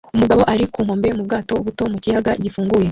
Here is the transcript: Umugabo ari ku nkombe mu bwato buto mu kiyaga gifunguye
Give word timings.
Umugabo 0.15 0.41
ari 0.53 0.65
ku 0.71 0.79
nkombe 0.85 1.07
mu 1.17 1.23
bwato 1.27 1.53
buto 1.65 1.83
mu 1.91 1.97
kiyaga 2.03 2.31
gifunguye 2.43 2.79